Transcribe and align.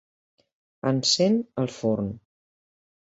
Encén 0.93 1.37
el 1.65 1.71
forn. 1.77 2.11